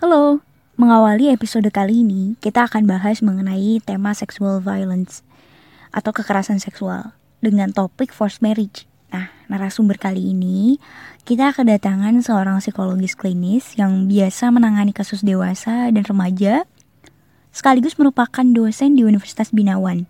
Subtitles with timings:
[0.00, 0.40] Halo,
[0.80, 5.20] mengawali episode kali ini kita akan bahas mengenai tema sexual violence
[5.92, 7.12] atau kekerasan seksual
[7.44, 8.88] dengan topik forced marriage.
[9.12, 10.80] Nah, narasumber kali ini
[11.28, 16.64] kita kedatangan seorang psikologis klinis yang biasa menangani kasus dewasa dan remaja
[17.52, 20.08] sekaligus merupakan dosen di Universitas Binawan.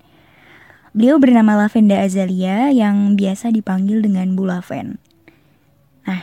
[0.95, 5.03] Beliau bernama Lavenda Azalia yang biasa dipanggil dengan Bu Laven.
[6.07, 6.23] Nah,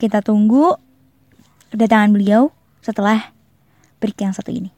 [0.00, 0.80] kita tunggu
[1.68, 2.48] kedatangan beliau
[2.82, 3.30] setelah
[4.02, 4.74] break yang satu ini.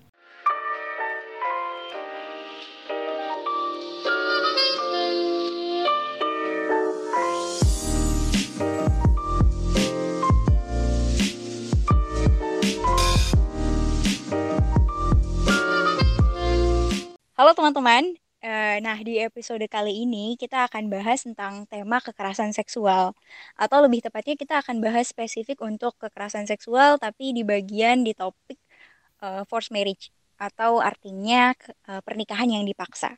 [17.35, 18.15] Halo teman-teman,
[18.85, 23.17] nah di episode kali ini kita akan bahas tentang tema kekerasan seksual
[23.57, 28.59] atau lebih tepatnya kita akan bahas spesifik untuk kekerasan seksual tapi di bagian di topik
[29.25, 31.57] uh, forced marriage atau artinya
[31.89, 33.17] uh, pernikahan yang dipaksa.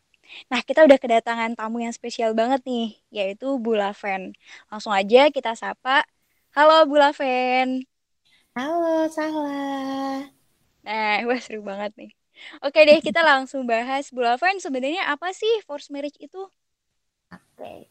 [0.50, 4.34] Nah kita udah kedatangan tamu yang spesial banget nih yaitu Bu Laven.
[4.70, 6.06] Langsung aja kita sapa.
[6.54, 7.82] Halo Bu Laven.
[8.56, 10.32] Halo, salah.
[10.84, 12.10] Nah, wah seru banget nih.
[12.62, 14.08] Oke deh, kita langsung bahas.
[14.12, 16.40] Bu Laven, sebenarnya apa sih forced marriage itu?
[17.32, 17.90] Oke.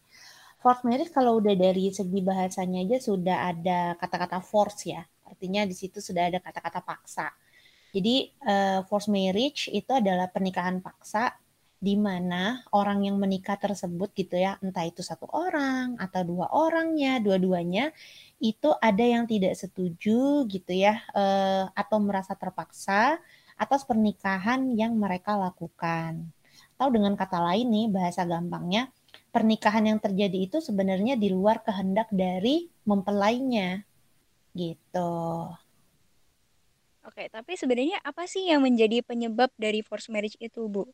[0.62, 5.02] Forced marriage kalau udah dari segi bahasanya aja sudah ada kata-kata force ya.
[5.26, 7.30] Artinya di situ sudah ada kata-kata paksa.
[7.96, 11.32] Jadi uh, forced marriage itu adalah pernikahan paksa
[11.76, 17.22] di mana orang yang menikah tersebut gitu ya, entah itu satu orang atau dua orangnya,
[17.22, 17.94] dua-duanya
[18.42, 23.22] itu ada yang tidak setuju gitu ya, uh, atau merasa terpaksa
[23.56, 26.32] atas pernikahan yang mereka lakukan.
[26.76, 28.92] Atau dengan kata lain nih, bahasa gampangnya,
[29.32, 33.84] pernikahan yang terjadi itu sebenarnya di luar kehendak dari mempelainya.
[34.56, 35.16] Gitu.
[37.06, 40.90] Oke, tapi sebenarnya apa sih yang menjadi penyebab dari forced marriage itu, Bu?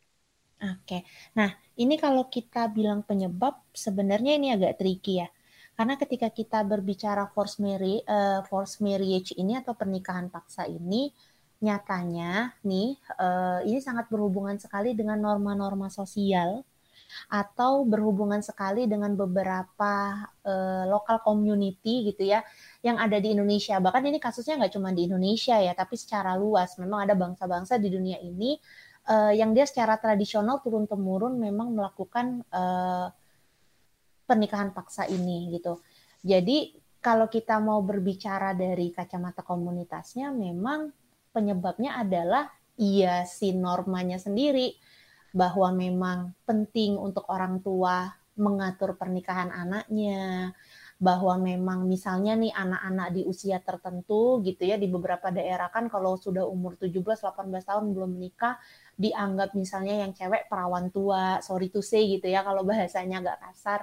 [0.62, 1.02] Oke.
[1.34, 5.30] Nah, ini kalau kita bilang penyebab sebenarnya ini agak tricky ya.
[5.74, 11.10] Karena ketika kita berbicara forced marriage, uh, forced marriage ini atau pernikahan paksa ini
[11.62, 16.66] nyatanya nih uh, ini sangat berhubungan sekali dengan norma-norma sosial
[17.28, 22.42] atau berhubungan sekali dengan beberapa uh, lokal community gitu ya
[22.82, 23.78] yang ada di Indonesia.
[23.78, 27.92] Bahkan ini kasusnya nggak cuma di Indonesia ya, tapi secara luas memang ada bangsa-bangsa di
[27.92, 28.58] dunia ini
[29.12, 33.12] uh, yang dia secara tradisional turun temurun memang melakukan uh,
[34.26, 35.84] pernikahan paksa ini gitu.
[36.24, 40.94] Jadi kalau kita mau berbicara dari kacamata komunitasnya, memang
[41.31, 44.75] penyebabnya adalah iya si normanya sendiri
[45.31, 50.52] bahwa memang penting untuk orang tua mengatur pernikahan anaknya,
[51.02, 56.14] bahwa memang misalnya nih anak-anak di usia tertentu gitu ya di beberapa daerah kan kalau
[56.14, 58.62] sudah umur 17 18 tahun belum menikah
[59.02, 63.81] dianggap misalnya yang cewek perawan tua, sorry to say gitu ya kalau bahasanya agak kasar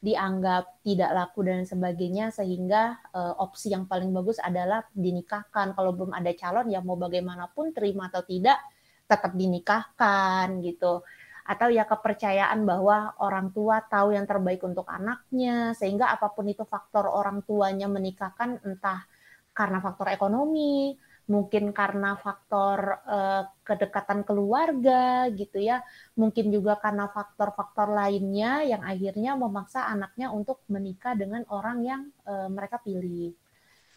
[0.00, 5.76] dianggap tidak laku dan sebagainya sehingga uh, opsi yang paling bagus adalah dinikahkan.
[5.76, 8.56] Kalau belum ada calon ya mau bagaimanapun terima atau tidak
[9.04, 11.04] tetap dinikahkan gitu.
[11.44, 16.64] Atau ya kepercayaan bahwa orang tua tahu yang terbaik untuk anaknya sehingga apa pun itu
[16.64, 19.04] faktor orang tuanya menikahkan entah
[19.52, 20.96] karena faktor ekonomi
[21.30, 25.78] mungkin karena faktor uh, kedekatan keluarga gitu ya,
[26.18, 32.50] mungkin juga karena faktor-faktor lainnya yang akhirnya memaksa anaknya untuk menikah dengan orang yang uh,
[32.50, 33.30] mereka pilih.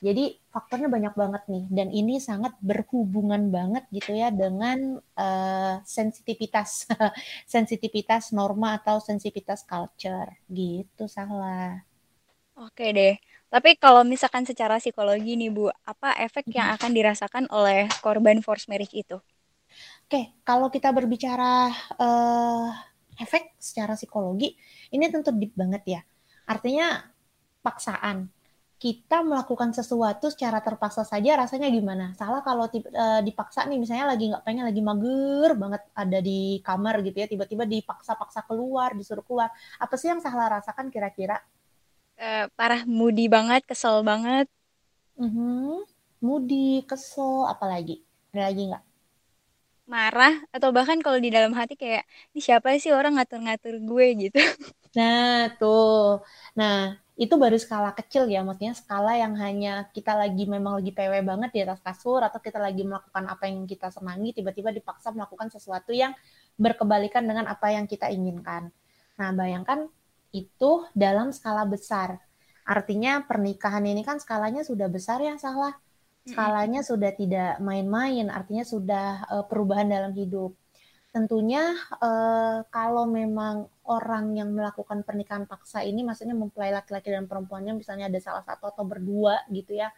[0.04, 6.92] Jadi faktornya banyak banget nih dan ini sangat berhubungan banget gitu ya dengan uh, sensitivitas
[7.54, 11.80] sensitivitas norma atau sensitivitas culture gitu salah.
[12.60, 13.16] Oke deh.
[13.53, 18.66] Tapi kalau misalkan secara psikologi nih Bu, apa efek yang akan dirasakan oleh korban forced
[18.66, 19.22] marriage itu?
[20.10, 21.69] Oke, kalau kita berbicara
[22.01, 22.74] uh,
[23.22, 24.57] efek secara psikologi,
[24.89, 26.01] ini tentu deep banget ya.
[26.50, 27.06] Artinya
[27.62, 28.25] paksaan.
[28.81, 32.18] Kita melakukan sesuatu secara terpaksa saja rasanya gimana?
[32.18, 37.06] Salah kalau uh, dipaksa nih, misalnya lagi nggak pengen, lagi mager banget ada di kamar
[37.06, 39.54] gitu ya, tiba-tiba dipaksa-paksa keluar, disuruh keluar.
[39.78, 41.38] Apa sih yang salah rasakan kira-kira?
[42.24, 44.48] Uh, parah moody banget, kesel banget.
[45.20, 45.84] Mm-hmm.
[46.24, 48.00] Moody, kesel, apalagi?
[48.31, 48.84] Ada lagi nggak?
[49.84, 54.40] Marah atau bahkan kalau di dalam hati kayak ini siapa sih orang ngatur-ngatur gue gitu.
[54.94, 56.22] Nah tuh,
[56.54, 61.26] nah itu baru skala kecil ya, maksudnya skala yang hanya kita lagi memang lagi PW
[61.26, 65.50] banget di atas kasur atau kita lagi melakukan apa yang kita senangi, tiba-tiba dipaksa melakukan
[65.50, 66.14] sesuatu yang
[66.62, 68.69] berkebalikan dengan apa yang kita inginkan.
[69.18, 69.90] Nah bayangkan
[70.33, 72.18] itu dalam skala besar.
[72.65, 75.77] Artinya pernikahan ini kan skalanya sudah besar ya salah.
[76.24, 80.56] Skalanya sudah tidak main-main, artinya sudah uh, perubahan dalam hidup.
[81.12, 87.75] Tentunya uh, kalau memang orang yang melakukan pernikahan paksa ini, maksudnya mempelai laki-laki dan perempuannya,
[87.75, 89.91] misalnya ada salah satu atau berdua gitu ya,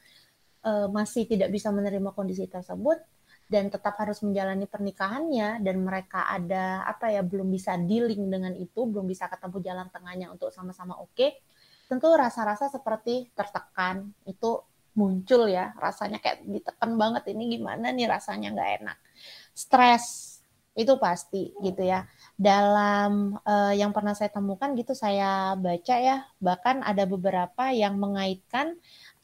[0.66, 2.98] uh, masih tidak bisa menerima kondisi tersebut
[3.46, 8.90] dan tetap harus menjalani pernikahannya dan mereka ada apa ya belum bisa dealing dengan itu,
[8.90, 11.38] belum bisa ketemu jalan tengahnya untuk sama-sama oke, okay,
[11.86, 14.66] tentu rasa-rasa seperti tertekan itu
[14.98, 15.76] muncul ya.
[15.78, 18.98] Rasanya kayak ditekan banget ini gimana nih rasanya nggak enak.
[19.54, 20.36] Stres
[20.76, 22.04] itu pasti gitu ya.
[22.36, 28.76] Dalam uh, yang pernah saya temukan gitu saya baca ya bahkan ada beberapa yang mengaitkan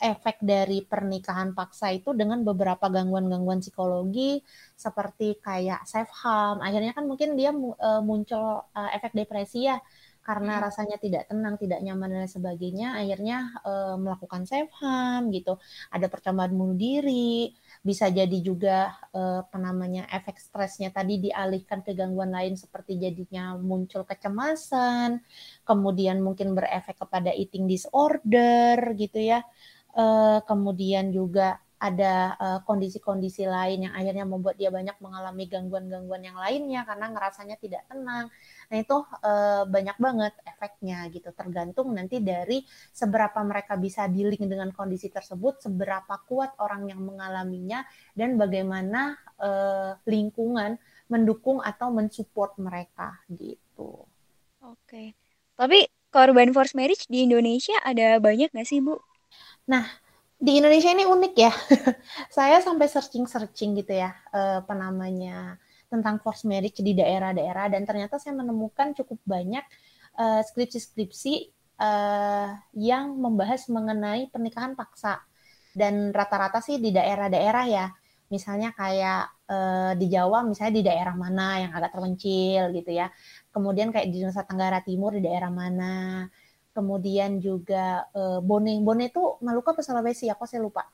[0.01, 4.41] efek dari pernikahan paksa itu dengan beberapa gangguan-gangguan psikologi
[4.73, 9.77] seperti kayak self harm akhirnya kan mungkin dia uh, muncul uh, efek depresi ya
[10.21, 10.63] karena hmm.
[10.69, 15.57] rasanya tidak tenang, tidak nyaman dan sebagainya, akhirnya e, melakukan self harm gitu.
[15.89, 17.49] Ada percobaan bunuh diri,
[17.81, 23.57] bisa jadi juga e, apa namanya efek stresnya tadi dialihkan ke gangguan lain seperti jadinya
[23.57, 25.25] muncul kecemasan,
[25.65, 29.41] kemudian mungkin berefek kepada eating disorder gitu ya.
[29.91, 30.05] E,
[30.47, 36.85] kemudian juga ada kondisi-kondisi uh, lain yang akhirnya membuat dia banyak mengalami gangguan-gangguan yang lainnya
[36.85, 38.29] karena ngerasanya tidak tenang.
[38.69, 42.61] Nah itu uh, banyak banget efeknya gitu, tergantung nanti dari
[42.93, 47.81] seberapa mereka bisa dealing dengan kondisi tersebut, seberapa kuat orang yang mengalaminya,
[48.13, 50.77] dan bagaimana uh, lingkungan
[51.09, 54.05] mendukung atau mensupport mereka gitu.
[54.61, 55.17] Oke,
[55.57, 59.01] tapi korban forced marriage di Indonesia ada banyak nggak sih Bu?
[59.71, 59.87] Nah,
[60.35, 61.53] di Indonesia ini unik ya.
[62.35, 65.55] Saya sampai searching-searching gitu ya, uh, apa namanya
[65.87, 69.59] tentang forced marriage di daerah-daerah dan ternyata saya menemukan cukup banyak
[70.15, 71.51] uh, skripsi-skripsi
[71.83, 75.19] uh, yang membahas mengenai pernikahan paksa.
[75.75, 77.87] Dan rata-rata sih di daerah-daerah ya.
[78.31, 83.11] Misalnya kayak uh, di Jawa misalnya di daerah mana yang agak terpencil gitu ya.
[83.51, 86.23] Kemudian kayak di Nusa Tenggara Timur di daerah mana
[86.71, 90.87] kemudian juga uh, Bone Bone itu Maluku atau Sulawesi aku saya lupa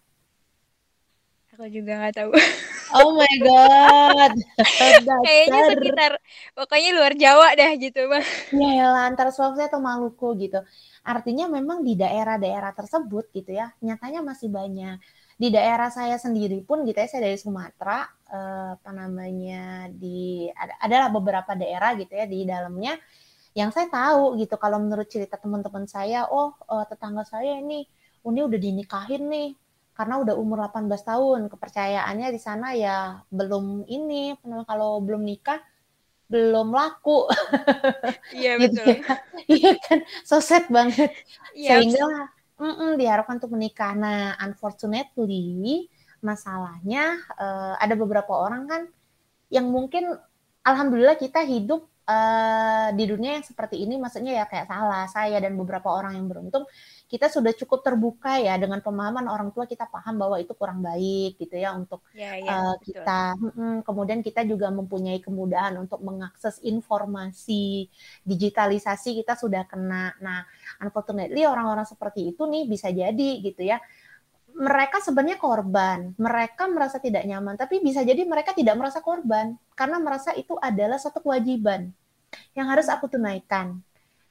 [1.53, 2.31] aku juga nggak tahu
[2.95, 4.31] Oh my god.
[5.27, 6.12] Kayaknya sekitar
[6.56, 8.24] pokoknya luar Jawa dah gitu, Bang.
[8.56, 10.63] Ya ya antara Sulawesi atau Maluku gitu.
[11.03, 15.00] Artinya memang di daerah-daerah tersebut gitu ya, nyatanya masih banyak.
[15.35, 20.79] Di daerah saya sendiri pun gitu ya, saya dari Sumatera, eh, apa namanya di ada,
[20.79, 22.95] adalah beberapa daerah gitu ya di dalamnya
[23.57, 27.89] yang saya tahu gitu kalau menurut cerita teman-teman saya, oh eh, tetangga saya ini
[28.21, 29.50] ini udah dinikahin nih
[29.98, 34.38] karena udah umur 18 tahun kepercayaannya di sana ya belum ini
[34.69, 35.57] kalau belum nikah
[36.27, 37.25] belum laku.
[38.38, 38.88] Iya gitu betul.
[38.94, 39.00] ya.
[39.57, 41.10] iya kan so sad banget.
[41.56, 42.30] Ya, sehingga
[42.62, 43.95] mm -mm, diharapkan untuk menikah.
[43.98, 45.89] Nah unfortunately
[46.21, 48.81] masalahnya uh, ada beberapa orang kan
[49.48, 50.13] yang mungkin
[50.68, 55.54] alhamdulillah kita hidup uh, di dunia yang seperti ini maksudnya ya kayak salah saya dan
[55.59, 56.63] beberapa orang yang beruntung
[57.07, 61.39] kita sudah cukup terbuka ya dengan pemahaman orang tua kita paham bahwa itu kurang baik
[61.39, 63.19] gitu ya untuk ya, ya, uh, kita.
[63.39, 67.88] Hmm, kemudian kita juga mempunyai kemudahan untuk mengakses informasi
[68.27, 70.20] digitalisasi kita sudah kena.
[70.20, 70.43] Nah
[70.84, 73.79] unfortunately orang-orang seperti itu nih bisa jadi gitu ya.
[74.58, 80.01] Mereka sebenarnya korban, mereka merasa tidak nyaman, tapi bisa jadi mereka tidak merasa korban karena
[80.01, 81.93] merasa itu adalah satu kewajiban
[82.57, 83.79] yang harus aku tunaikan.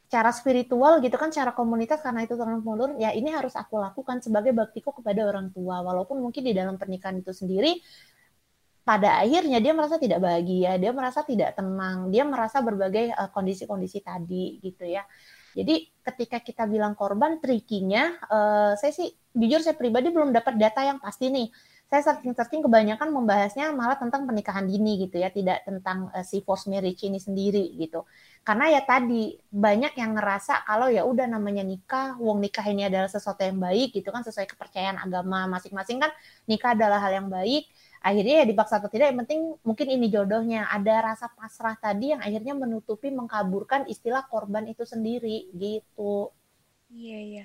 [0.07, 4.23] Cara spiritual gitu kan cara komunitas karena itu turun menurun ya ini harus aku lakukan
[4.23, 5.83] sebagai baktiku kepada orang tua.
[5.83, 7.83] Walaupun mungkin di dalam pernikahan itu sendiri
[8.87, 13.99] pada akhirnya dia merasa tidak bahagia dia merasa tidak tenang dia merasa berbagai uh, kondisi-kondisi
[14.07, 15.03] tadi gitu ya.
[15.59, 20.87] Jadi ketika kita bilang korban trikinya uh, saya sih jujur saya pribadi belum dapat data
[20.87, 21.51] yang pasti nih
[21.87, 26.67] saya searching-searching kebanyakan membahasnya malah tentang pernikahan dini gitu ya tidak tentang uh, si forced
[26.67, 28.03] marriage ini sendiri gitu
[28.47, 33.11] karena ya tadi banyak yang ngerasa kalau ya udah namanya nikah, wong nikah ini adalah
[33.11, 36.15] sesuatu yang baik gitu kan sesuai kepercayaan agama masing-masing kan
[36.47, 37.67] nikah adalah hal yang baik.
[37.99, 40.71] Akhirnya ya dipaksa atau tidak yang penting mungkin ini jodohnya.
[40.71, 46.31] Ada rasa pasrah tadi yang akhirnya menutupi mengkaburkan istilah korban itu sendiri gitu.
[46.95, 47.45] Iya iya.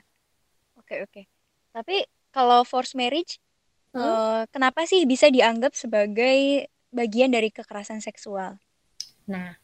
[0.78, 1.26] Oke oke.
[1.74, 3.42] Tapi kalau forced marriage
[3.94, 4.02] hmm?
[4.02, 8.60] uh, kenapa sih bisa dianggap sebagai bagian dari kekerasan seksual?
[9.28, 9.56] Nah,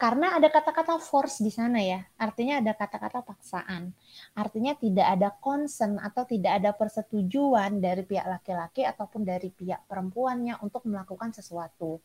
[0.00, 3.92] karena ada kata-kata force di sana ya, artinya ada kata-kata paksaan.
[4.32, 10.56] Artinya tidak ada concern atau tidak ada persetujuan dari pihak laki-laki ataupun dari pihak perempuannya
[10.64, 12.00] untuk melakukan sesuatu.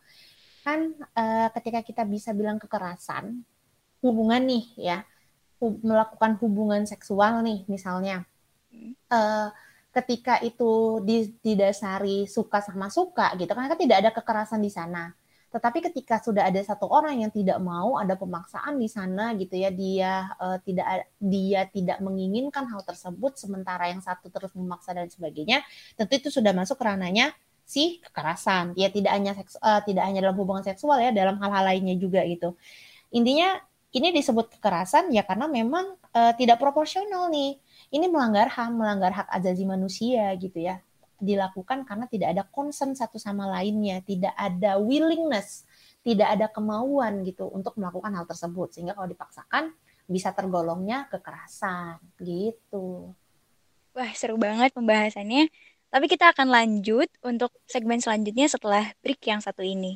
[0.68, 1.24] Kan e,
[1.56, 3.48] ketika kita bisa bilang kekerasan,
[4.04, 5.08] hubungan nih ya,
[5.64, 8.28] melakukan hubungan seksual nih misalnya.
[9.08, 9.20] E,
[9.96, 11.00] ketika itu
[11.40, 15.16] didasari suka sama suka gitu kan kan tidak ada kekerasan di sana.
[15.56, 19.72] Tetapi ketika sudah ada satu orang yang tidak mau ada pemaksaan di sana gitu ya
[19.72, 25.64] dia uh, tidak dia tidak menginginkan hal tersebut sementara yang satu terus memaksa dan sebagainya
[25.96, 27.32] tentu itu sudah masuk ranahnya
[27.64, 28.76] si kekerasan.
[28.76, 32.28] Ya tidak hanya seks, uh, tidak hanya dalam hubungan seksual ya dalam hal-hal lainnya juga
[32.28, 32.60] gitu.
[33.16, 33.56] Intinya
[33.96, 37.56] ini disebut kekerasan ya karena memang uh, tidak proporsional nih
[37.96, 40.84] ini melanggar HAM melanggar hak azazi manusia gitu ya
[41.20, 45.64] dilakukan karena tidak ada concern satu sama lainnya, tidak ada willingness,
[46.04, 48.76] tidak ada kemauan gitu untuk melakukan hal tersebut.
[48.76, 49.72] Sehingga kalau dipaksakan
[50.06, 53.16] bisa tergolongnya kekerasan gitu.
[53.96, 55.48] Wah, seru banget pembahasannya.
[55.88, 59.96] Tapi kita akan lanjut untuk segmen selanjutnya setelah break yang satu ini.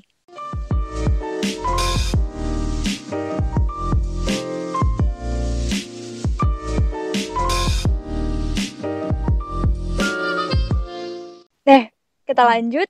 [11.70, 11.86] Deh,
[12.26, 12.90] kita lanjut.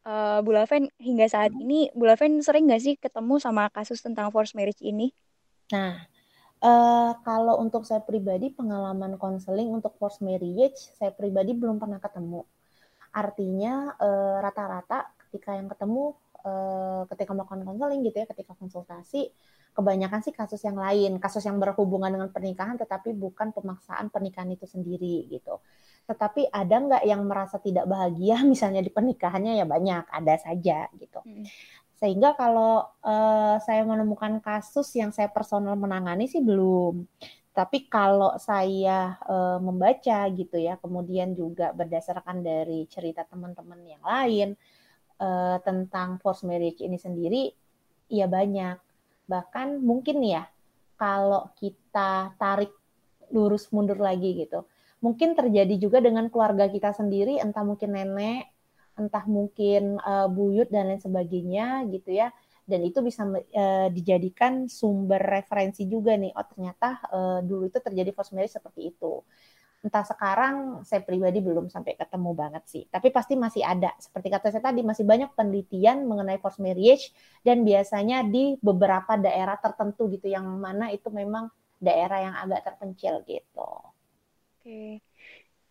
[0.00, 4.32] Uh, Bu Laven, hingga saat ini, Bu Laven sering nggak sih ketemu sama kasus tentang
[4.32, 5.12] forced marriage ini?
[5.68, 6.00] Nah,
[6.64, 12.48] uh, kalau untuk saya pribadi, pengalaman konseling untuk forced marriage, saya pribadi belum pernah ketemu.
[13.12, 13.92] Artinya,
[14.40, 16.16] rata rata-rata ketika yang ketemu,
[16.48, 19.36] uh, ketika melakukan konseling gitu ya, ketika konsultasi,
[19.76, 24.64] kebanyakan sih kasus yang lain, kasus yang berhubungan dengan pernikahan, tetapi bukan pemaksaan pernikahan itu
[24.64, 25.60] sendiri gitu
[26.04, 28.40] tetapi ada nggak yang merasa tidak bahagia?
[28.52, 31.20] Misalnya di pernikahannya ya banyak ada saja gitu.
[31.24, 31.46] Hmm.
[31.94, 37.06] sehingga kalau uh, saya menemukan kasus yang saya personal menangani sih belum.
[37.54, 44.58] Tapi kalau saya uh, membaca gitu ya kemudian juga berdasarkan dari cerita teman-teman yang lain
[45.16, 47.56] uh, tentang forced marriage ini sendiri
[48.10, 48.76] ya banyak.
[49.30, 50.44] Bahkan mungkin ya
[50.98, 52.74] kalau kita tarik
[53.32, 54.66] lurus mundur lagi gitu
[55.04, 58.48] mungkin terjadi juga dengan keluarga kita sendiri, entah mungkin nenek,
[58.96, 62.32] entah mungkin uh, buyut dan lain sebagainya gitu ya.
[62.64, 66.32] Dan itu bisa uh, dijadikan sumber referensi juga nih.
[66.32, 69.20] Oh ternyata uh, dulu itu terjadi forced marriage seperti itu.
[69.84, 72.88] Entah sekarang saya pribadi belum sampai ketemu banget sih.
[72.88, 73.92] Tapi pasti masih ada.
[74.00, 77.12] Seperti kata saya tadi masih banyak penelitian mengenai forced marriage
[77.44, 83.20] dan biasanya di beberapa daerah tertentu gitu yang mana itu memang daerah yang agak terpencil
[83.28, 83.68] gitu.
[84.64, 85.04] Oke.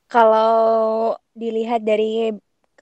[0.06, 2.30] Kalau dilihat dari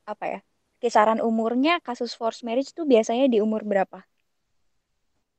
[0.03, 0.39] apa ya?
[0.83, 4.03] Kisaran umurnya kasus forced marriage itu biasanya di umur berapa?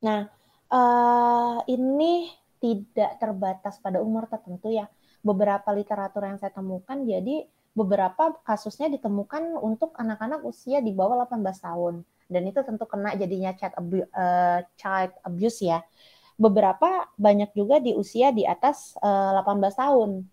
[0.01, 0.33] Nah,
[0.73, 2.25] uh, ini
[2.57, 4.89] tidak terbatas pada umur tertentu ya.
[5.21, 7.45] Beberapa literatur yang saya temukan jadi
[7.77, 12.01] beberapa kasusnya ditemukan untuk anak-anak usia di bawah 18 tahun
[12.33, 15.85] dan itu tentu kena jadinya child abuse, uh, child abuse ya.
[16.33, 20.32] Beberapa banyak juga di usia di atas uh, 18 tahun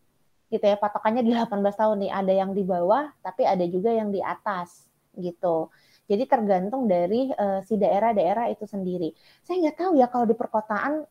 [0.50, 4.10] gitu ya patokannya di 18 tahun nih ada yang di bawah tapi ada juga yang
[4.10, 5.70] di atas gitu.
[6.10, 9.14] Jadi tergantung dari uh, si daerah-daerah itu sendiri.
[9.46, 11.06] Saya nggak tahu ya kalau di perkotaan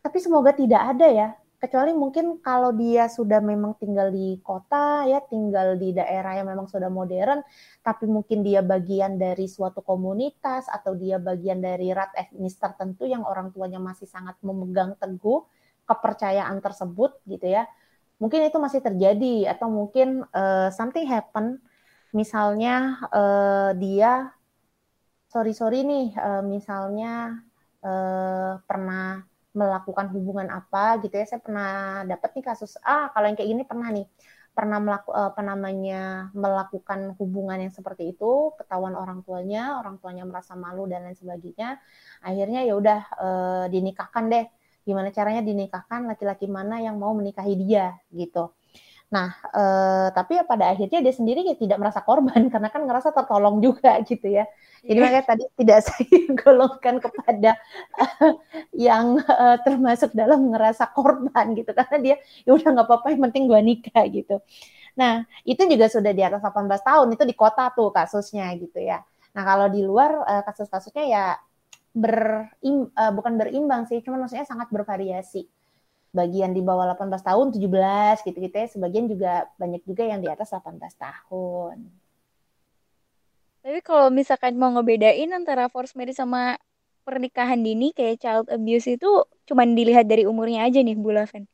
[0.00, 1.28] tapi semoga tidak ada ya.
[1.58, 6.70] Kecuali mungkin kalau dia sudah memang tinggal di kota ya tinggal di daerah yang memang
[6.70, 7.42] sudah modern
[7.82, 13.26] tapi mungkin dia bagian dari suatu komunitas atau dia bagian dari rat etnis tertentu yang
[13.26, 15.42] orang tuanya masih sangat memegang teguh
[15.82, 17.66] kepercayaan tersebut gitu ya
[18.18, 21.62] mungkin itu masih terjadi atau mungkin uh, something happen.
[22.12, 24.34] Misalnya uh, dia
[25.30, 27.38] sorry sorry nih uh, misalnya
[27.84, 29.22] uh, pernah
[29.54, 31.26] melakukan hubungan apa gitu ya.
[31.26, 34.06] Saya pernah dapat nih kasus ah kalau yang kayak gini pernah nih.
[34.58, 40.58] Pernah melaku, apa namanya melakukan hubungan yang seperti itu ketahuan orang tuanya orang tuanya merasa
[40.58, 41.78] malu dan lain sebagainya.
[42.26, 43.28] Akhirnya ya udah e,
[43.70, 44.50] dinikahkan deh
[44.88, 48.48] gimana caranya dinikahkan laki-laki mana yang mau menikahi dia gitu.
[49.08, 53.08] Nah, eh, tapi ya pada akhirnya dia sendiri ya tidak merasa korban karena kan ngerasa
[53.16, 54.44] tertolong juga gitu ya.
[54.84, 55.04] Jadi yeah.
[55.08, 57.50] makanya tadi tidak saya golongkan kepada
[58.88, 63.44] yang uh, termasuk dalam ngerasa korban gitu karena dia ya udah nggak apa-apa yang penting
[63.48, 64.44] gua nikah gitu.
[64.98, 69.00] Nah, itu juga sudah di atas 18 tahun itu di kota tuh kasusnya gitu ya.
[69.32, 71.24] Nah, kalau di luar uh, kasus-kasusnya ya
[71.98, 75.50] berim, uh, bukan berimbang sih, cuma maksudnya sangat bervariasi.
[76.14, 78.66] Bagian di bawah 18 tahun, 17 gitu-gitu ya.
[78.70, 81.76] Sebagian juga banyak juga yang di atas 18 tahun.
[83.60, 86.56] Tapi kalau misalkan mau ngebedain antara forced marriage sama
[87.04, 89.08] pernikahan dini kayak child abuse itu
[89.48, 91.44] cuma dilihat dari umurnya aja nih Bu Laven.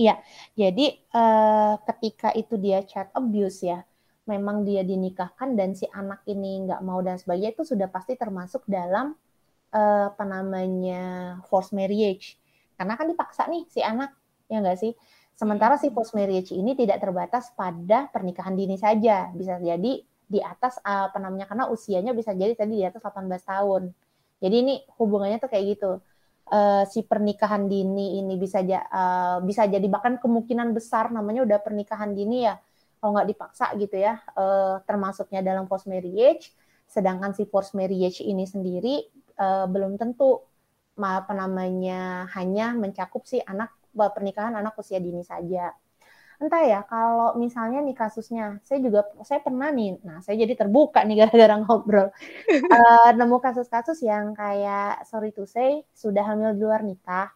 [0.00, 0.20] Iya,
[0.56, 3.84] jadi uh, ketika itu dia child abuse ya,
[4.24, 8.64] memang dia dinikahkan dan si anak ini nggak mau dan sebagainya itu sudah pasti termasuk
[8.64, 9.12] dalam
[9.72, 11.02] uh, apa namanya
[11.48, 12.36] forced marriage.
[12.76, 14.14] Karena kan dipaksa nih si anak
[14.46, 14.92] ya enggak sih?
[15.32, 20.80] Sementara si forced marriage ini tidak terbatas pada pernikahan dini saja, bisa jadi di atas
[20.80, 23.82] apa namanya karena usianya bisa jadi tadi di atas 18 tahun.
[24.40, 25.92] Jadi ini hubungannya tuh kayak gitu.
[26.52, 31.58] Uh, si pernikahan dini ini bisa ja, uh, bisa jadi bahkan kemungkinan besar namanya udah
[31.62, 32.58] pernikahan dini ya
[32.98, 36.52] kalau nggak dipaksa gitu ya uh, termasuknya dalam forced marriage.
[36.86, 39.00] Sedangkan si forced marriage ini sendiri
[39.42, 40.46] uh, belum tentu
[40.94, 45.74] apa namanya hanya mencakup si anak pernikahan anak usia dini saja.
[46.42, 51.06] Entah ya, kalau misalnya nih kasusnya, saya juga saya pernah nih, nah saya jadi terbuka
[51.06, 52.08] nih gara-gara ngobrol,
[52.74, 57.30] uh, nemu kasus-kasus yang kayak sorry to say sudah hamil di luar nikah,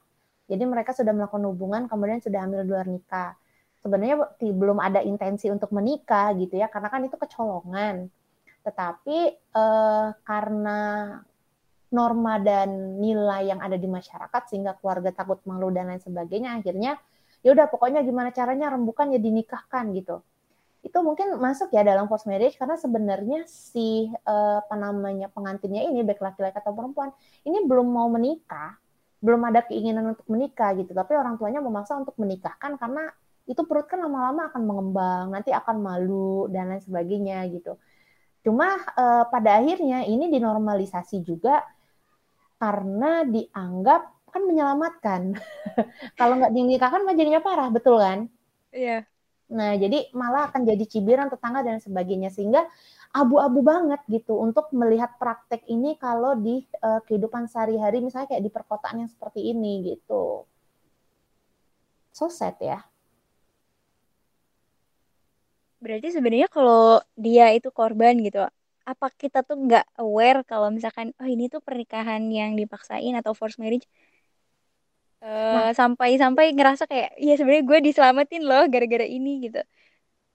[0.51, 3.39] jadi mereka sudah melakukan hubungan kemudian sudah hamil di luar nikah.
[3.79, 8.11] Sebenarnya belum ada intensi untuk menikah gitu ya, karena kan itu kecolongan.
[8.67, 9.19] Tetapi
[9.55, 10.79] uh, karena
[11.95, 16.99] norma dan nilai yang ada di masyarakat sehingga keluarga takut malu dan lain sebagainya akhirnya
[17.47, 20.23] ya udah pokoknya gimana caranya rembukan ya dinikahkan gitu.
[20.83, 26.03] Itu mungkin masuk ya dalam forced marriage karena sebenarnya si uh, apa namanya pengantinnya ini
[26.03, 27.11] baik laki-laki atau perempuan
[27.47, 28.79] ini belum mau menikah
[29.25, 30.93] belum ada keinginan untuk menikah gitu.
[30.93, 33.11] Tapi orang tuanya memaksa untuk menikahkan karena
[33.47, 37.79] itu perut kan lama-lama akan mengembang nanti akan malu dan lain sebagainya gitu.
[38.43, 41.63] Cuma uh, pada akhirnya ini dinormalisasi juga
[42.57, 45.23] karena dianggap kan menyelamatkan.
[46.21, 48.29] Kalau nggak dinikahkan mah jadinya parah, betul kan?
[48.73, 49.09] Iya.
[49.47, 52.67] Nah, jadi malah akan jadi cibiran tetangga dan sebagainya sehingga
[53.15, 58.51] abu-abu banget gitu untuk melihat praktek ini kalau di uh, kehidupan sehari-hari misalnya kayak di
[58.51, 60.45] perkotaan yang seperti ini gitu.
[62.11, 62.83] So sad ya.
[65.79, 68.43] Berarti sebenarnya kalau dia itu korban gitu,
[68.87, 73.59] apa kita tuh nggak aware kalau misalkan oh ini tuh pernikahan yang dipaksain atau forced
[73.59, 73.85] marriage?
[75.19, 79.59] Uh, sampai-sampai ngerasa kayak ya sebenarnya gue diselamatin loh gara-gara ini gitu.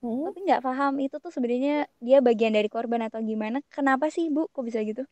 [0.02, 0.26] Hmm.
[0.26, 3.64] tapi nggak paham itu tuh sebenarnya dia bagian dari korban atau gimana.
[3.72, 5.08] Kenapa sih bu kok bisa gitu?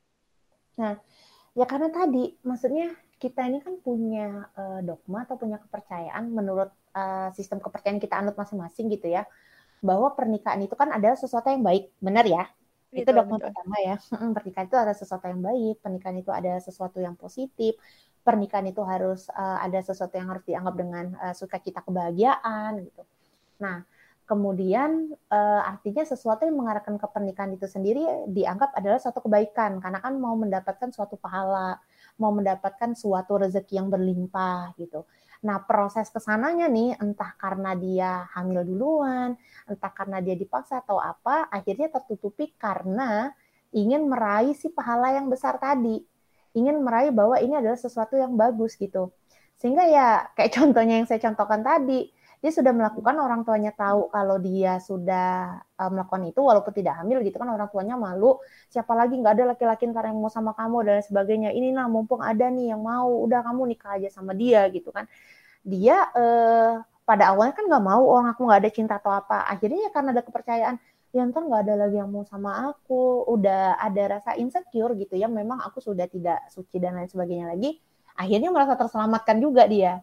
[0.76, 1.00] Nah
[1.56, 2.92] ya karena tadi maksudnya
[3.24, 8.36] kita ini kan punya uh, dogma atau punya kepercayaan menurut uh, sistem kepercayaan kita anut
[8.36, 9.24] masing-masing gitu ya
[9.80, 11.94] bahwa pernikahan itu kan adalah sesuatu yang baik.
[12.04, 12.50] Benar ya
[12.90, 13.96] itu dogma pertama ya.
[14.36, 17.78] Pernikahan itu ada sesuatu yang baik, pernikahan itu ada sesuatu yang positif,
[18.26, 23.04] pernikahan itu harus uh, ada sesuatu yang harus dianggap dengan uh, sukacita kebahagiaan gitu.
[23.62, 23.86] Nah,
[24.30, 29.98] kemudian uh, artinya sesuatu yang mengarahkan ke pernikahan itu sendiri dianggap adalah suatu kebaikan karena
[30.02, 31.82] kan mau mendapatkan suatu pahala,
[32.22, 35.06] mau mendapatkan suatu rezeki yang berlimpah gitu.
[35.40, 39.40] Nah, proses ke sananya nih, entah karena dia hamil duluan,
[39.72, 43.32] entah karena dia dipaksa atau apa, akhirnya tertutupi karena
[43.72, 46.04] ingin meraih si pahala yang besar tadi.
[46.52, 49.16] Ingin meraih bahwa ini adalah sesuatu yang bagus gitu.
[49.56, 54.40] Sehingga ya kayak contohnya yang saya contohkan tadi, dia sudah melakukan orang tuanya tahu kalau
[54.40, 58.40] dia sudah uh, melakukan itu walaupun tidak hamil gitu kan orang tuanya malu
[58.72, 59.20] siapa lagi?
[59.20, 61.52] Nggak ada laki-laki ntar yang mau sama kamu dan sebagainya.
[61.52, 65.04] Ini nah mumpung ada nih yang mau udah kamu nikah aja sama dia gitu kan.
[65.68, 69.44] Dia uh, pada awalnya kan nggak mau orang aku nggak ada cinta atau apa.
[69.52, 70.76] Akhirnya ya karena ada kepercayaan
[71.12, 75.28] ya ntar nggak ada lagi yang mau sama aku udah ada rasa insecure gitu ya
[75.28, 77.84] memang aku sudah tidak suci dan lain sebagainya lagi.
[78.16, 80.00] Akhirnya merasa terselamatkan juga dia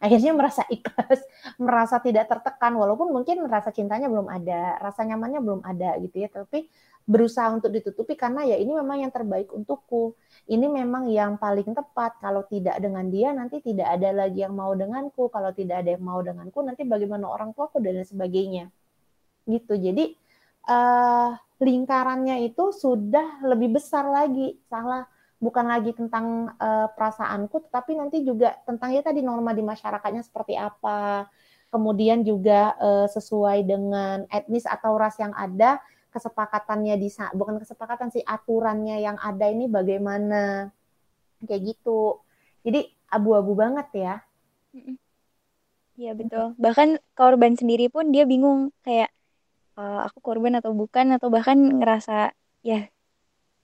[0.00, 1.20] akhirnya merasa ikhlas,
[1.62, 6.28] merasa tidak tertekan walaupun mungkin rasa cintanya belum ada, rasa nyamannya belum ada gitu ya,
[6.28, 6.68] tapi
[7.10, 10.14] berusaha untuk ditutupi karena ya ini memang yang terbaik untukku.
[10.46, 12.22] Ini memang yang paling tepat.
[12.22, 15.26] Kalau tidak dengan dia nanti tidak ada lagi yang mau denganku.
[15.26, 18.70] Kalau tidak ada yang mau denganku nanti bagaimana orang tuaku dan sebagainya.
[19.42, 19.74] Gitu.
[19.74, 20.14] Jadi
[20.70, 24.54] uh, lingkarannya itu sudah lebih besar lagi.
[24.70, 25.02] Salah
[25.40, 30.54] bukan lagi tentang uh, perasaanku, tetapi nanti juga tentang ya tadi norma di masyarakatnya seperti
[30.54, 31.26] apa,
[31.72, 35.80] kemudian juga uh, sesuai dengan etnis atau ras yang ada,
[36.12, 40.68] kesepakatannya di bukan kesepakatan sih aturannya yang ada ini bagaimana,
[41.48, 42.20] kayak gitu.
[42.60, 44.14] Jadi abu-abu banget ya.
[45.96, 46.52] Iya betul.
[46.60, 49.08] Bahkan korban sendiri pun dia bingung kayak
[49.80, 52.92] uh, aku korban atau bukan atau bahkan ngerasa ya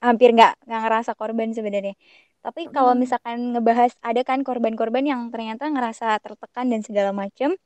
[0.03, 1.95] hampir nggak nggak ngerasa korban sebenarnya
[2.41, 7.57] tapi kalau misalkan ngebahas ada kan korban-korban yang ternyata ngerasa tertekan dan segala macam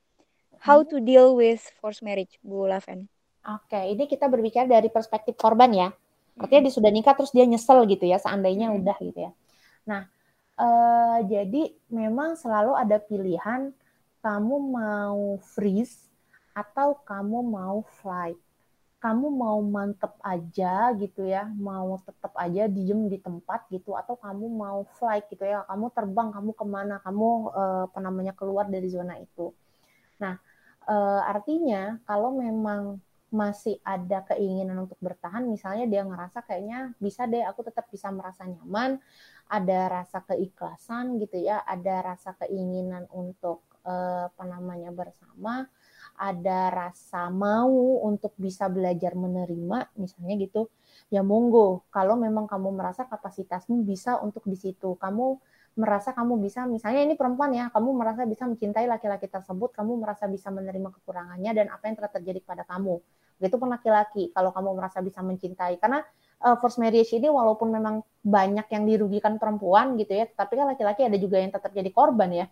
[0.64, 5.74] how to deal with forced marriage Bu Laven Oke, ini kita berbicara dari perspektif korban
[5.74, 5.90] ya.
[6.38, 8.78] Artinya dia sudah nikah terus dia nyesel gitu ya, seandainya hmm.
[8.78, 9.32] udah gitu ya.
[9.90, 10.06] Nah,
[10.62, 13.74] uh, jadi memang selalu ada pilihan
[14.22, 16.06] kamu mau freeze
[16.54, 18.38] atau kamu mau flight
[19.02, 24.46] kamu mau mantep aja gitu ya, mau tetap aja diem di tempat gitu, atau kamu
[24.46, 28.88] mau flight gitu ya, kamu terbang, kamu ke mana, kamu uh, apa namanya keluar dari
[28.88, 29.50] zona itu.
[30.22, 30.38] Nah,
[30.82, 32.98] Uh, artinya kalau memang
[33.30, 38.50] masih ada keinginan untuk bertahan, misalnya dia ngerasa kayaknya bisa deh aku tetap bisa merasa
[38.50, 38.98] nyaman,
[39.46, 45.70] ada rasa keikhlasan gitu ya, ada rasa keinginan untuk uh, apa namanya bersama,
[46.22, 50.70] ada rasa mau untuk bisa belajar menerima, misalnya gitu,
[51.10, 51.90] ya monggo.
[51.90, 55.42] Kalau memang kamu merasa kapasitasmu bisa untuk di situ, kamu
[55.82, 60.30] merasa kamu bisa, misalnya ini perempuan ya, kamu merasa bisa mencintai laki-laki tersebut, kamu merasa
[60.30, 63.02] bisa menerima kekurangannya dan apa yang telah terjadi pada kamu
[63.42, 66.06] itu pun laki-laki kalau kamu merasa bisa mencintai karena
[66.42, 71.02] uh, forced marriage ini walaupun memang banyak yang dirugikan perempuan gitu ya tapi kan laki-laki
[71.06, 72.46] ada juga yang tetap jadi korban ya.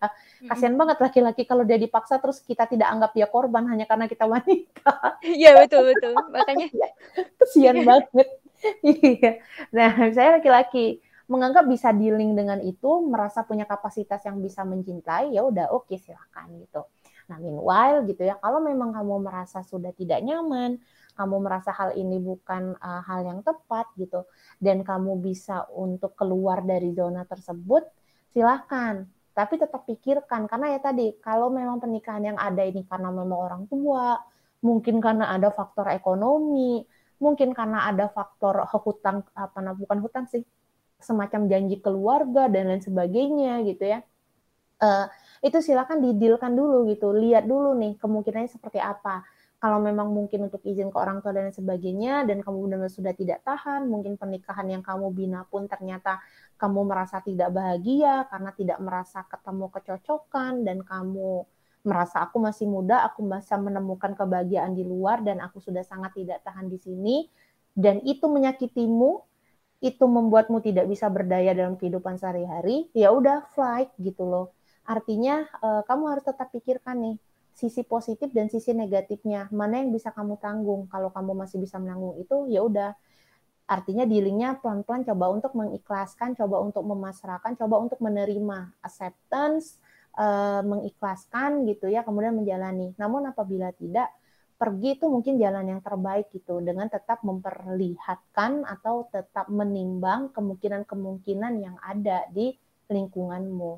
[0.45, 4.25] Kasihan banget laki-laki kalau dia dipaksa terus kita tidak anggap dia korban hanya karena kita
[4.25, 4.93] wanita.
[5.25, 6.13] Iya betul betul.
[6.15, 6.89] Makanya iya,
[7.37, 7.85] kasihan iya.
[7.85, 8.29] banget.
[8.83, 9.39] Iya.
[9.71, 10.99] Nah saya laki-laki
[11.31, 16.01] menganggap bisa dealing dengan itu merasa punya kapasitas yang bisa mencintai ya udah oke okay,
[16.01, 16.83] silakan gitu.
[17.29, 20.81] Nah, meanwhile gitu ya, kalau memang kamu merasa sudah tidak nyaman,
[21.19, 24.23] kamu merasa hal ini bukan uh, hal yang tepat gitu,
[24.63, 27.83] dan kamu bisa untuk keluar dari zona tersebut,
[28.31, 29.03] silahkan.
[29.35, 33.63] Tapi tetap pikirkan, karena ya tadi, kalau memang pernikahan yang ada ini karena memang orang
[33.67, 34.15] tua,
[34.63, 36.87] mungkin karena ada faktor ekonomi,
[37.19, 40.47] mungkin karena ada faktor hutang, apa nah, bukan hutang sih,
[40.99, 43.99] semacam janji keluarga dan lain sebagainya gitu ya.
[44.79, 45.11] Uh,
[45.43, 49.27] itu silakan didilkan dulu gitu lihat dulu nih kemungkinannya seperti apa
[49.59, 53.43] kalau memang mungkin untuk izin ke orang tua dan sebagainya dan kamu benar-benar sudah tidak
[53.43, 56.23] tahan mungkin pernikahan yang kamu bina pun ternyata
[56.55, 61.43] kamu merasa tidak bahagia karena tidak merasa ketemu kecocokan dan kamu
[61.83, 66.43] merasa aku masih muda aku bisa menemukan kebahagiaan di luar dan aku sudah sangat tidak
[66.43, 67.17] tahan di sini.
[67.71, 69.11] Dan itu menyakitimu
[69.79, 74.51] itu membuatmu tidak bisa berdaya dalam kehidupan sehari-hari ya udah flight gitu loh.
[74.83, 77.15] Artinya uh, kamu harus tetap pikirkan nih
[77.59, 79.51] sisi positif dan sisi negatifnya.
[79.51, 80.87] Mana yang bisa kamu tanggung?
[80.87, 82.95] Kalau kamu masih bisa menanggung itu, ya udah.
[83.69, 89.77] Artinya dealingnya pelan-pelan coba untuk mengikhlaskan, coba untuk memasrahkan, coba untuk menerima acceptance,
[90.15, 92.95] uh, mengikhlaskan gitu ya, kemudian menjalani.
[92.97, 94.09] Namun apabila tidak,
[94.59, 101.77] pergi itu mungkin jalan yang terbaik gitu dengan tetap memperlihatkan atau tetap menimbang kemungkinan-kemungkinan yang
[101.83, 102.55] ada di
[102.89, 103.71] lingkunganmu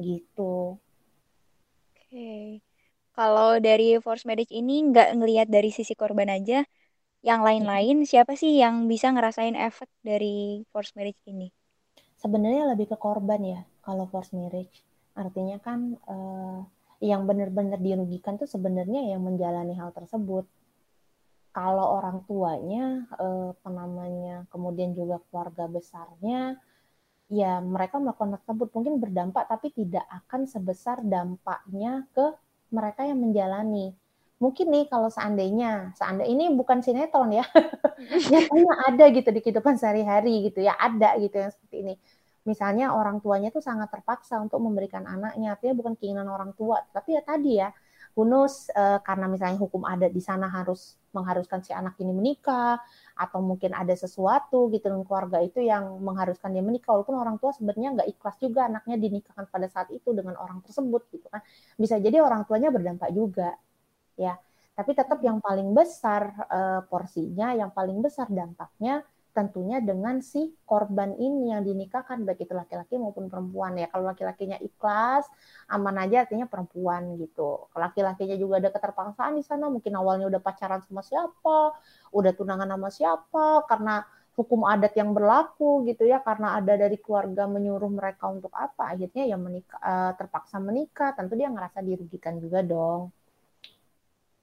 [0.00, 0.78] gitu.
[1.92, 2.08] Oke.
[2.08, 2.71] Okay.
[3.12, 6.64] Kalau dari force marriage ini nggak ngelihat dari sisi korban aja,
[7.20, 11.52] yang lain-lain siapa sih yang bisa ngerasain efek dari force marriage ini?
[12.16, 14.80] Sebenarnya lebih ke korban ya kalau force marriage.
[15.12, 16.64] Artinya kan uh,
[17.04, 20.48] yang benar-benar dirugikan tuh sebenarnya yang menjalani hal tersebut.
[21.52, 26.56] Kalau orang tuanya, uh, apa namanya, kemudian juga keluarga besarnya,
[27.28, 32.32] ya mereka melakukan tersebut mungkin berdampak tapi tidak akan sebesar dampaknya ke
[32.72, 33.92] mereka yang menjalani.
[34.42, 37.46] Mungkin nih kalau seandainya, seandainya ini bukan sinetron ya,
[38.32, 41.94] nyatanya ada gitu di kehidupan sehari-hari gitu ya, ada gitu yang seperti ini.
[42.42, 47.14] Misalnya orang tuanya tuh sangat terpaksa untuk memberikan anaknya, artinya bukan keinginan orang tua, tapi
[47.14, 47.70] ya tadi ya,
[48.12, 52.76] Hunus uh, karena misalnya hukum adat di sana harus mengharuskan si anak ini menikah
[53.16, 57.56] atau mungkin ada sesuatu gitu dengan keluarga itu yang mengharuskan dia menikah walaupun orang tua
[57.56, 61.40] sebenarnya nggak ikhlas juga anaknya dinikahkan pada saat itu dengan orang tersebut gitu kan.
[61.80, 63.56] Bisa jadi orang tuanya berdampak juga
[64.16, 64.36] ya.
[64.72, 71.16] Tapi tetap yang paling besar uh, porsinya yang paling besar dampaknya tentunya dengan si korban
[71.16, 73.88] ini yang dinikahkan baik itu laki-laki maupun perempuan ya.
[73.88, 75.24] Kalau laki-lakinya ikhlas
[75.72, 77.66] aman aja artinya perempuan gitu.
[77.72, 81.76] Laki-lakinya juga ada keterpaksaan di sana mungkin awalnya udah pacaran sama siapa
[82.12, 87.44] udah tunangan sama siapa karena hukum adat yang berlaku gitu ya karena ada dari keluarga
[87.44, 91.16] menyuruh mereka untuk apa akhirnya ya menikah uh, terpaksa menikah.
[91.16, 93.12] Tentu dia ngerasa dirugikan juga dong.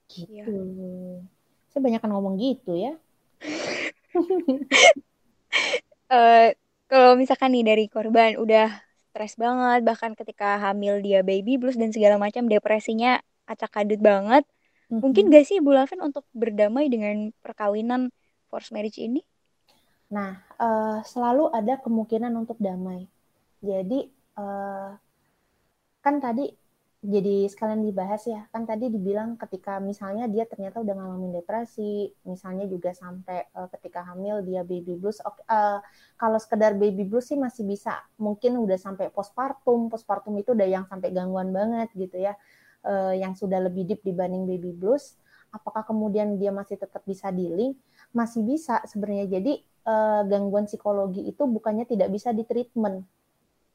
[0.10, 0.34] Gitu.
[0.41, 1.21] Ya.
[1.69, 2.97] saya banyak ngomong gitu ya
[6.12, 6.47] uh,
[6.91, 8.69] kalau misalkan nih dari korban udah
[9.10, 13.17] stres banget bahkan ketika hamil dia baby blues dan segala macam depresinya
[13.49, 14.99] acak kadut banget mm-hmm.
[15.01, 18.13] mungkin gak sih Bu Lavin untuk berdamai dengan perkawinan
[18.49, 19.25] forced marriage ini?
[20.13, 23.10] Nah uh, selalu ada kemungkinan untuk damai
[23.60, 24.93] jadi uh,
[25.99, 26.47] kan tadi
[26.99, 32.67] jadi sekalian dibahas ya kan tadi dibilang ketika misalnya dia ternyata udah ngalamin depresi misalnya
[32.67, 35.79] juga sampai uh, ketika hamil dia baby blues okay, uh,
[36.19, 40.83] kalau sekedar baby blues sih masih bisa mungkin udah sampai postpartum postpartum itu udah yang
[40.91, 42.35] sampai gangguan banget gitu ya
[42.85, 45.17] uh, yang sudah lebih deep dibanding baby blues.
[45.49, 47.73] Apakah kemudian dia masih tetap bisa dealing
[48.13, 49.39] masih bisa sebenarnya.
[49.39, 53.05] Jadi uh, gangguan psikologi itu bukannya tidak bisa ditreatment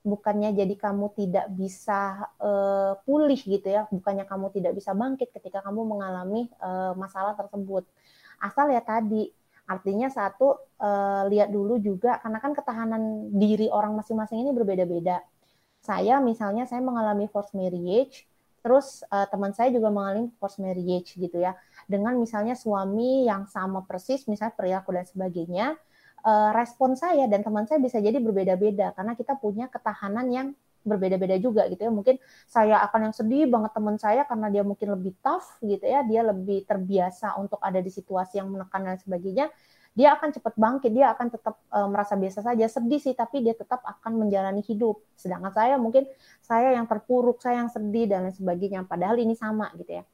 [0.04, 5.64] bukannya jadi kamu tidak bisa uh, pulih gitu ya, bukannya kamu tidak bisa bangkit ketika
[5.64, 7.88] kamu mengalami uh, masalah tersebut.
[8.36, 9.32] Asal ya tadi,
[9.64, 15.24] artinya satu uh, lihat dulu juga karena kan ketahanan diri orang masing-masing ini berbeda-beda.
[15.80, 18.28] Saya misalnya saya mengalami forced marriage,
[18.60, 21.56] terus uh, teman saya juga mengalami forced marriage gitu ya.
[21.88, 25.80] Dengan misalnya suami yang sama persis, misalnya perilaku dan sebagainya,
[26.24, 30.48] respon saya dan teman saya bisa jadi berbeda-beda karena kita punya ketahanan yang
[30.84, 31.92] berbeda-beda juga gitu ya.
[31.92, 36.04] Mungkin saya akan yang sedih banget teman saya karena dia mungkin lebih tough gitu ya,
[36.04, 39.48] dia lebih terbiasa untuk ada di situasi yang menekan dan sebagainya.
[39.94, 43.54] Dia akan cepat bangkit, dia akan tetap uh, merasa biasa saja, sedih sih tapi dia
[43.54, 45.00] tetap akan menjalani hidup.
[45.14, 46.04] Sedangkan saya mungkin
[46.42, 48.84] saya yang terpuruk, saya yang sedih dan lain sebagainya.
[48.84, 50.04] Padahal ini sama gitu ya.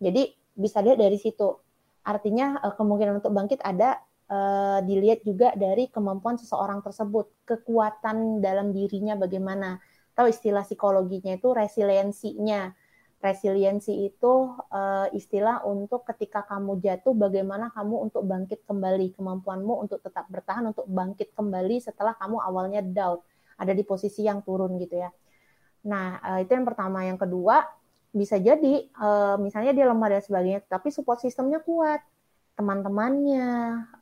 [0.00, 1.56] Jadi bisa lihat dari situ.
[2.04, 3.96] Artinya uh, kemungkinan untuk bangkit ada
[4.30, 9.82] uh, dilihat juga dari kemampuan seseorang tersebut, kekuatan dalam dirinya bagaimana.
[10.14, 12.70] Tahu istilah psikologinya itu resiliensinya.
[13.20, 20.00] Resiliensi itu uh, istilah untuk ketika kamu jatuh, bagaimana kamu untuk bangkit kembali, kemampuanmu untuk
[20.00, 23.20] tetap bertahan, untuk bangkit kembali setelah kamu awalnya down,
[23.60, 25.12] ada di posisi yang turun gitu ya.
[25.84, 27.04] Nah, uh, itu yang pertama.
[27.04, 27.60] Yang kedua,
[28.10, 28.90] bisa jadi
[29.38, 32.02] misalnya dia lemah dan sebagainya, tapi support sistemnya kuat
[32.60, 33.48] teman-temannya,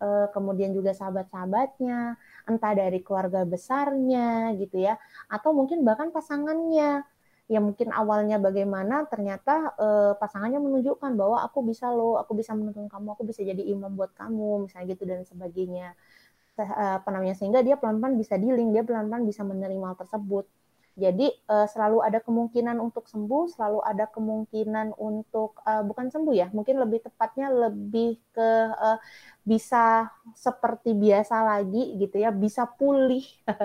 [0.02, 2.18] eh, kemudian juga sahabat-sahabatnya,
[2.50, 4.98] entah dari keluarga besarnya gitu ya,
[5.30, 7.06] atau mungkin bahkan pasangannya
[7.48, 12.90] yang mungkin awalnya bagaimana ternyata eh, pasangannya menunjukkan bahwa aku bisa loh, aku bisa menuntun
[12.90, 15.94] kamu, aku bisa jadi imam buat kamu, misalnya gitu dan sebagainya.
[16.98, 20.44] Apa namanya sehingga dia pelan-pelan bisa dealing, dia pelan-pelan bisa menerima hal tersebut.
[20.98, 26.50] Jadi uh, selalu ada kemungkinan untuk sembuh, selalu ada kemungkinan untuk uh, bukan sembuh ya,
[26.50, 28.98] mungkin lebih tepatnya lebih ke uh,
[29.46, 33.22] bisa seperti biasa lagi gitu ya, bisa pulih,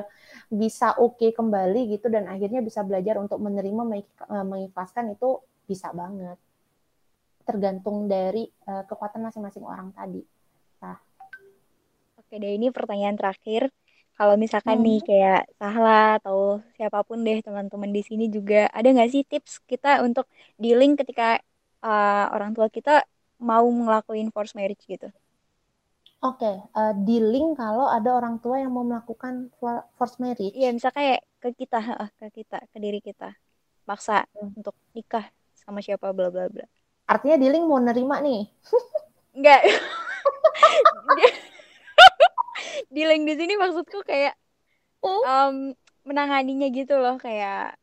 [0.61, 4.05] bisa oke okay kembali gitu dan akhirnya bisa belajar untuk menerima
[4.45, 6.37] mengikhlaskan itu bisa banget.
[7.49, 10.21] Tergantung dari uh, kekuatan masing-masing orang tadi.
[10.85, 11.01] Nah.
[12.21, 13.73] Oke deh, ini pertanyaan terakhir
[14.13, 14.85] kalau misalkan hmm.
[14.85, 19.65] nih kayak Sahla atau siapa pun deh teman-teman di sini juga ada nggak sih tips
[19.65, 20.29] kita untuk
[20.61, 21.41] dealing ketika
[21.81, 23.01] uh, orang tua kita
[23.41, 25.09] mau ngelakuin force marriage gitu?
[26.23, 29.51] Oke, okay, uh, dealing kalau ada orang tua yang mau melakukan
[29.99, 30.55] force marriage.
[30.55, 33.35] Iya, misal kayak ke kita, uh, ke kita, ke diri kita,
[33.83, 34.63] maksa hmm.
[34.63, 36.63] untuk nikah sama siapa, bla bla bla.
[37.11, 38.47] Artinya dealing mau nerima nih?
[39.35, 39.61] Enggak.
[42.93, 44.37] di link di sini maksudku kayak
[45.01, 45.73] um,
[46.05, 47.73] menanganinya gitu loh kayak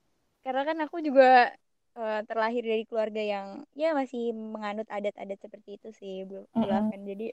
[0.47, 1.51] karena kan aku juga
[1.99, 6.71] uh, terlahir dari keluarga yang ya masih menganut adat-adat seperti itu sih belum mm -hmm.
[6.95, 7.27] kan jadi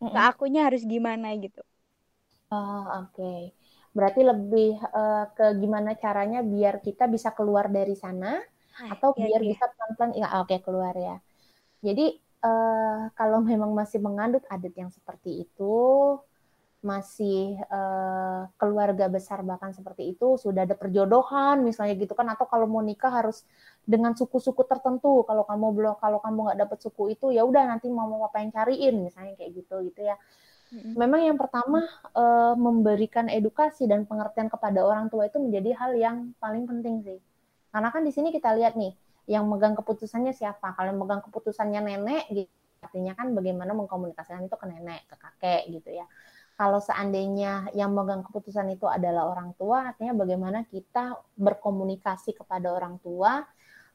[0.00, 0.28] mm -hmm.
[0.32, 1.60] akunya harus gimana gitu
[2.50, 3.52] oh oke okay.
[3.92, 8.40] berarti lebih uh, ke gimana caranya biar kita bisa keluar dari sana
[8.80, 9.48] ah, atau iya, biar iya.
[9.52, 11.16] bisa pelan-pelan ya oke okay, keluar ya
[11.84, 15.76] jadi uh, kalau memang masih mengandut adat yang seperti itu
[16.78, 22.70] masih uh, keluarga besar bahkan seperti itu sudah ada perjodohan misalnya gitu kan atau kalau
[22.70, 23.42] mau nikah harus
[23.82, 25.26] dengan suku-suku tertentu.
[25.26, 28.54] Kalau kamu belum kalau kamu nggak dapet suku itu ya udah nanti mau apa yang
[28.54, 30.16] cariin misalnya kayak gitu gitu ya.
[30.68, 31.80] Memang yang pertama
[32.12, 37.18] uh, memberikan edukasi dan pengertian kepada orang tua itu menjadi hal yang paling penting sih.
[37.72, 38.92] Karena kan di sini kita lihat nih
[39.32, 40.76] yang megang keputusannya siapa?
[40.76, 45.62] Kalau yang megang keputusannya nenek gitu artinya kan bagaimana mengkomunikasikan itu ke nenek ke kakek
[45.74, 46.06] gitu ya
[46.58, 52.98] kalau seandainya yang megang keputusan itu adalah orang tua, artinya bagaimana kita berkomunikasi kepada orang
[52.98, 53.46] tua,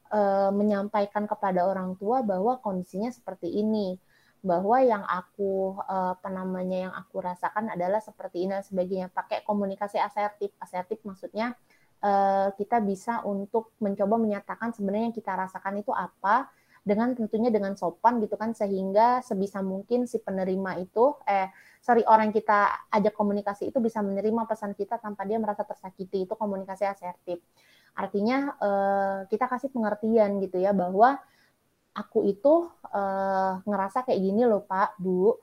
[0.08, 4.00] e, menyampaikan kepada orang tua bahwa kondisinya seperti ini,
[4.40, 9.12] bahwa yang aku e, apa namanya yang aku rasakan adalah seperti ini dan sebagainya.
[9.12, 11.52] Pakai komunikasi asertif, asertif maksudnya
[12.00, 12.10] e,
[12.56, 16.48] kita bisa untuk mencoba menyatakan sebenarnya yang kita rasakan itu apa,
[16.84, 21.48] dengan tentunya dengan sopan gitu kan sehingga sebisa mungkin si penerima itu eh
[21.84, 26.24] sorry orang kita ajak komunikasi itu bisa menerima pesan kita tanpa dia merasa tersakiti.
[26.24, 27.44] Itu komunikasi asertif.
[27.92, 31.20] Artinya uh, kita kasih pengertian gitu ya bahwa
[31.92, 35.36] aku itu uh, ngerasa kayak gini loh pak bu.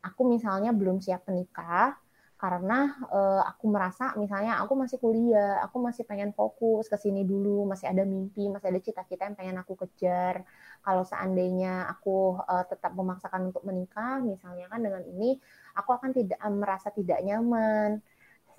[0.00, 1.98] Aku misalnya belum siap menikah
[2.40, 7.68] karena uh, aku merasa misalnya aku masih kuliah, aku masih pengen fokus ke sini dulu,
[7.68, 10.48] masih ada mimpi, masih ada cita-cita yang pengen aku kejar.
[10.80, 15.36] Kalau seandainya aku uh, tetap memaksakan untuk menikah, misalnya kan dengan ini,
[15.74, 18.00] aku akan tidak merasa tidak nyaman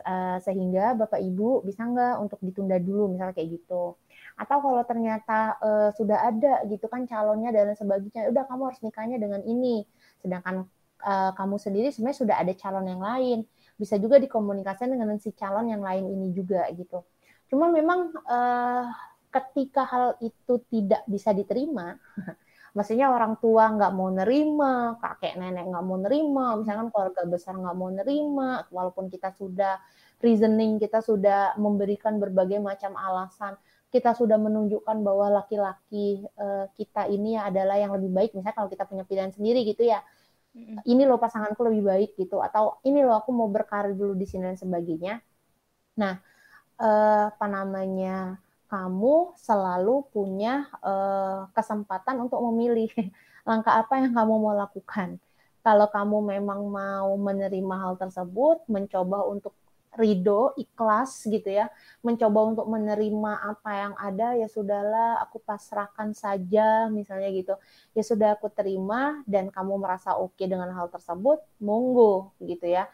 [0.05, 3.95] uh, sehingga bapak ibu bisa nggak untuk ditunda dulu misalnya kayak gitu.
[4.37, 9.17] Atau kalau ternyata uh, sudah ada gitu kan calonnya dan sebagainya udah kamu harus nikahnya
[9.21, 9.85] dengan ini.
[10.21, 10.65] Sedangkan
[11.05, 13.39] uh, kamu sendiri sebenarnya sudah ada calon yang lain.
[13.77, 17.05] Bisa juga dikomunikasikan dengan si calon yang lain ini juga gitu.
[17.49, 18.85] Cuma memang uh,
[19.31, 21.95] ketika hal itu tidak bisa diterima,
[22.71, 27.75] maksudnya orang tua nggak mau nerima, kakek nenek nggak mau nerima, misalkan keluarga besar nggak
[27.75, 29.79] mau nerima, walaupun kita sudah
[30.23, 33.59] reasoning, kita sudah memberikan berbagai macam alasan,
[33.91, 38.87] kita sudah menunjukkan bahwa laki-laki uh, kita ini adalah yang lebih baik, misalnya kalau kita
[38.87, 39.99] punya pilihan sendiri gitu ya,
[40.83, 44.51] ini loh pasanganku lebih baik gitu, atau ini loh aku mau berkarir dulu di sini
[44.51, 45.23] dan sebagainya.
[45.95, 46.19] Nah,
[46.79, 48.35] uh, apa namanya?
[48.71, 52.87] Kamu selalu punya uh, kesempatan untuk memilih
[53.49, 55.19] langkah apa yang kamu mau lakukan.
[55.61, 59.53] Kalau kamu memang mau menerima hal tersebut, mencoba untuk
[59.91, 61.67] ridho, ikhlas gitu ya,
[61.99, 67.53] mencoba untuk menerima apa yang ada, ya sudahlah, aku pasrahkan saja, misalnya gitu.
[67.91, 72.87] Ya sudah aku terima dan kamu merasa oke okay dengan hal tersebut, monggo gitu ya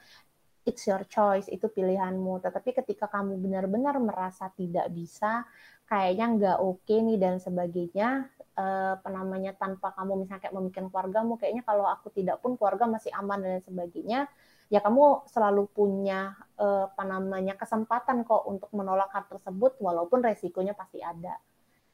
[0.67, 2.43] it's your choice, itu pilihanmu.
[2.43, 5.47] Tetapi ketika kamu benar-benar merasa tidak bisa,
[5.87, 8.27] kayaknya nggak oke okay nih dan sebagainya,
[8.59, 12.85] eh, apa namanya tanpa kamu misalnya kayak memikirkan keluargamu, kayaknya kalau aku tidak pun keluarga
[12.91, 14.19] masih aman dan sebagainya,
[14.67, 20.75] ya kamu selalu punya eh, apa namanya kesempatan kok untuk menolak hal tersebut, walaupun resikonya
[20.75, 21.39] pasti ada.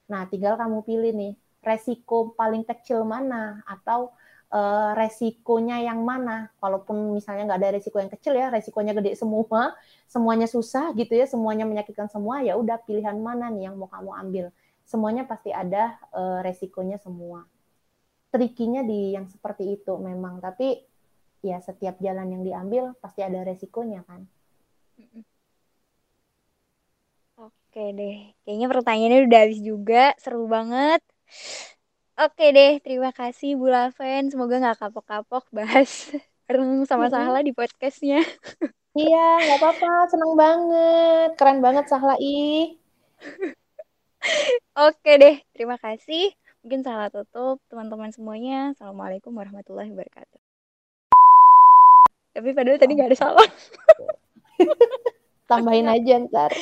[0.09, 1.33] Nah, tinggal kamu pilih nih
[1.63, 4.11] resiko paling kecil mana atau
[4.53, 6.53] uh, resikonya yang mana.
[6.61, 9.73] Walaupun misalnya nggak ada resiko yang kecil ya, resikonya gede semua,
[10.13, 14.13] semuanya susah gitu ya, semuanya menyakitkan semua, ya udah pilihan mana nih yang mau kamu
[14.13, 14.45] ambil.
[14.85, 17.49] Semuanya pasti ada uh, resikonya semua.
[18.29, 20.85] Trikinya di yang seperti itu memang, tapi
[21.43, 24.25] ya setiap jalan yang diambil pasti ada resikonya kan.
[27.37, 31.01] Oke deh, kayaknya pertanyaannya udah habis juga, seru banget.
[32.13, 34.29] Oke deh, terima kasih Bu Laven.
[34.29, 36.13] Semoga nggak kapok-kapok bahas
[36.45, 38.21] bareng sama Sahla di podcastnya.
[38.93, 40.13] Iya, nggak apa-apa.
[40.13, 41.29] Seneng banget.
[41.41, 42.77] Keren banget Sahla ih.
[44.85, 46.37] Oke deh, terima kasih.
[46.61, 47.57] Mungkin Sahla tutup.
[47.65, 50.37] Teman-teman semuanya, Assalamualaikum warahmatullahi wabarakatuh.
[52.37, 53.49] Tapi padahal tadi nggak ada salah.
[55.49, 56.53] Tambahin aja ntar.